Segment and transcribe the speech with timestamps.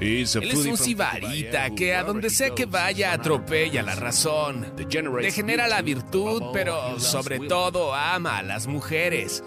[0.00, 5.82] Él es un sibarita que a donde sea que vaya atropella la razón, degenera la
[5.82, 9.44] virtud, pero sobre todo ama a las mujeres.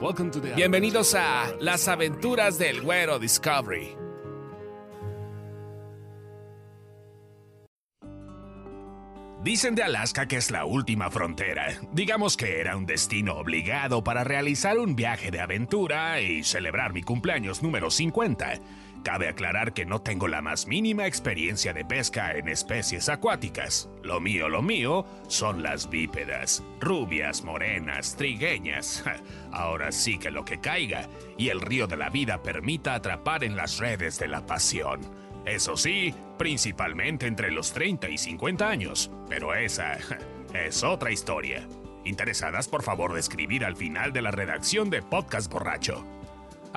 [0.56, 3.96] Bienvenidos a Las aventuras del güero Discovery.
[9.44, 11.68] Dicen de Alaska que es la última frontera.
[11.94, 17.02] Digamos que era un destino obligado para realizar un viaje de aventura y celebrar mi
[17.02, 18.56] cumpleaños número 50.
[19.04, 23.90] Cabe aclarar que no tengo la más mínima experiencia de pesca en especies acuáticas.
[24.04, 29.04] Lo mío, lo mío, son las bípedas, rubias, morenas, trigueñas.
[29.52, 31.08] Ahora sí que lo que caiga
[31.38, 35.02] y el río de la vida permita atrapar en las redes de la pasión.
[35.46, 39.10] Eso sí, principalmente entre los 30 y 50 años.
[39.30, 39.98] Pero esa
[40.54, 41.66] es otra historia.
[42.04, 46.06] Interesadas, por favor, de escribir al final de la redacción de Podcast Borracho.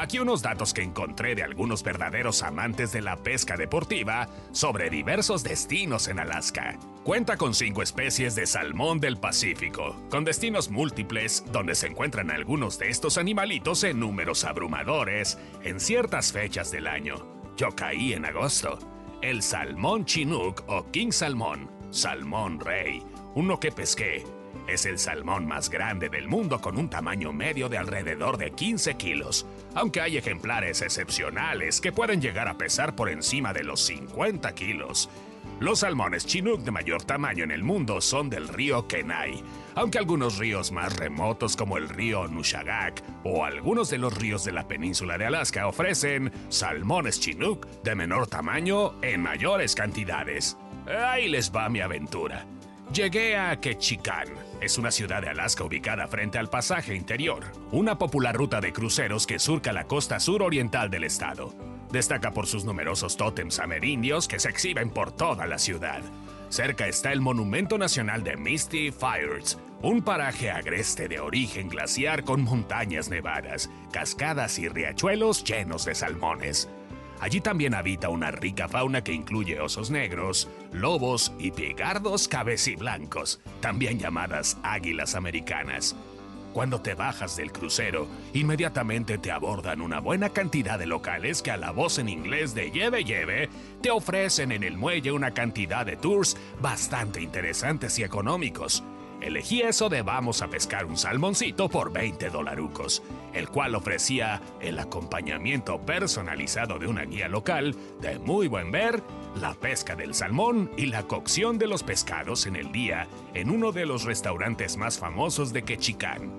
[0.01, 5.43] Aquí unos datos que encontré de algunos verdaderos amantes de la pesca deportiva sobre diversos
[5.43, 6.79] destinos en Alaska.
[7.05, 12.79] Cuenta con cinco especies de salmón del Pacífico, con destinos múltiples donde se encuentran algunos
[12.79, 17.17] de estos animalitos en números abrumadores en ciertas fechas del año.
[17.59, 18.79] Yo caí en agosto.
[19.21, 23.02] El salmón chinook o king salmón, salmón rey,
[23.35, 24.24] uno que pesqué.
[24.71, 28.95] Es el salmón más grande del mundo con un tamaño medio de alrededor de 15
[28.95, 34.54] kilos, aunque hay ejemplares excepcionales que pueden llegar a pesar por encima de los 50
[34.54, 35.10] kilos.
[35.59, 39.43] Los salmones chinook de mayor tamaño en el mundo son del río Kenai,
[39.74, 44.52] aunque algunos ríos más remotos como el río Nushagak o algunos de los ríos de
[44.52, 50.57] la península de Alaska ofrecen salmones chinook de menor tamaño en mayores cantidades.
[50.87, 52.46] Ahí les va mi aventura.
[52.93, 54.27] Llegué a Ketchikan.
[54.60, 59.29] Es una ciudad de Alaska ubicada frente al pasaje interior, una popular ruta de cruceros
[59.29, 61.55] que surca la costa suroriental del estado.
[61.93, 66.03] Destaca por sus numerosos tótems amerindios que se exhiben por toda la ciudad.
[66.49, 72.43] Cerca está el Monumento Nacional de Misty Fires, un paraje agreste de origen glaciar con
[72.43, 76.69] montañas nevadas, cascadas y riachuelos llenos de salmones.
[77.21, 83.99] Allí también habita una rica fauna que incluye osos negros, lobos y pigardos cabeciblancos, también
[83.99, 85.95] llamadas águilas americanas.
[86.55, 91.57] Cuando te bajas del crucero, inmediatamente te abordan una buena cantidad de locales que a
[91.57, 93.49] la voz en inglés de lleve lleve
[93.83, 98.83] te ofrecen en el muelle una cantidad de tours bastante interesantes y económicos.
[99.21, 103.03] Elegí eso de vamos a pescar un salmoncito por 20 dolarucos,
[103.35, 109.03] el cual ofrecía el acompañamiento personalizado de una guía local de muy buen ver,
[109.37, 113.73] la pesca del salmón y la cocción de los pescados en el día en uno
[113.73, 116.33] de los restaurantes más famosos de Ketchikan,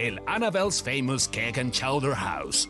[0.00, 2.68] el Annabelle's Famous Cake and Chowder House.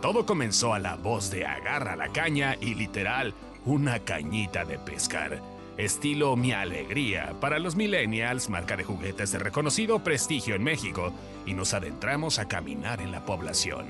[0.00, 3.34] Todo comenzó a la voz de agarra la caña y literal
[3.64, 10.02] una cañita de pescar estilo Mi Alegría, para los millennials, marca de juguetes de reconocido
[10.02, 11.12] prestigio en México,
[11.46, 13.86] y nos adentramos a caminar en la población.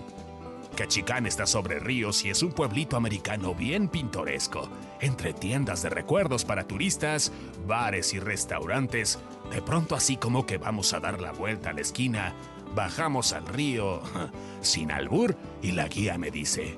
[0.74, 4.68] Cachicán está sobre ríos y es un pueblito americano bien pintoresco,
[5.00, 7.32] entre tiendas de recuerdos para turistas,
[7.66, 9.20] bares y restaurantes.
[9.50, 12.34] De pronto así como que vamos a dar la vuelta a la esquina,
[12.74, 14.02] bajamos al río,
[14.62, 16.76] sin albur, y la guía me dice,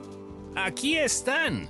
[0.54, 1.68] Aquí están.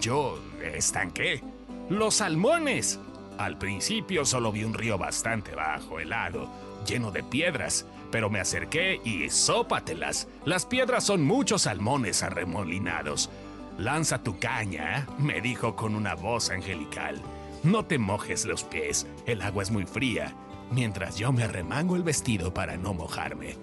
[0.00, 0.38] Yo,
[0.74, 1.42] ¿están qué?
[1.90, 2.98] ¡Los salmones!
[3.36, 6.48] Al principio solo vi un río bastante bajo, helado,
[6.86, 10.28] lleno de piedras, pero me acerqué y sópatelas.
[10.44, 13.28] Las piedras son muchos salmones arremolinados.
[13.76, 17.20] Lanza tu caña, me dijo con una voz angelical.
[17.64, 20.34] No te mojes los pies, el agua es muy fría,
[20.70, 23.56] mientras yo me arremango el vestido para no mojarme.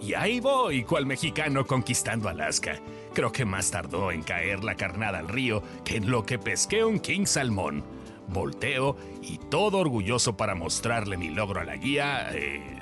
[0.00, 2.78] Y ahí voy, cual mexicano conquistando Alaska.
[3.14, 6.84] Creo que más tardó en caer la carnada al río que en lo que pesqué
[6.84, 7.84] un king salmón.
[8.26, 12.80] Volteo y todo orgulloso para mostrarle mi logro a la guía, eh.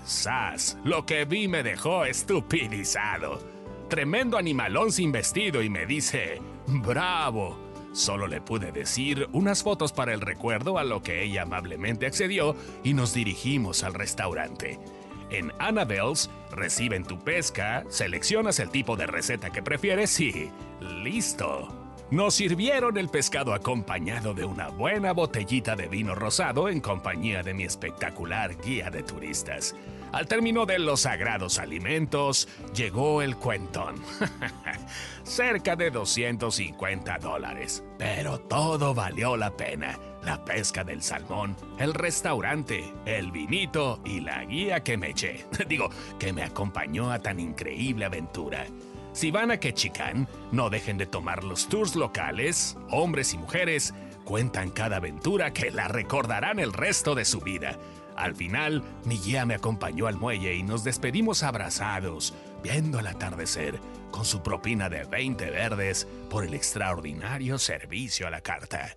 [0.84, 3.40] Lo que vi me dejó estupidizado.
[3.88, 7.58] Tremendo animalón sin vestido y me dice, ¡bravo!
[7.92, 12.56] Solo le pude decir unas fotos para el recuerdo a lo que ella amablemente accedió
[12.82, 14.78] y nos dirigimos al restaurante.
[15.32, 20.50] En Annabelle's reciben tu pesca, seleccionas el tipo de receta que prefieres y
[21.02, 21.68] listo.
[22.10, 27.54] Nos sirvieron el pescado acompañado de una buena botellita de vino rosado en compañía de
[27.54, 29.74] mi espectacular guía de turistas.
[30.12, 33.94] Al término de los sagrados alimentos, llegó el cuentón.
[35.22, 37.82] Cerca de 250 dólares.
[37.96, 39.98] Pero todo valió la pena.
[40.24, 45.46] La pesca del salmón, el restaurante, el vinito y la guía que me eché.
[45.68, 48.66] Digo, que me acompañó a tan increíble aventura.
[49.12, 52.78] Si van a Ketchikan, no dejen de tomar los tours locales.
[52.90, 53.92] Hombres y mujeres
[54.24, 57.78] cuentan cada aventura que la recordarán el resto de su vida.
[58.16, 63.80] Al final, mi guía me acompañó al muelle y nos despedimos abrazados, viendo el atardecer,
[64.10, 68.96] con su propina de 20 verdes por el extraordinario servicio a la carta.